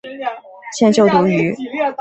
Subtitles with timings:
[0.79, 1.55] 现就读于。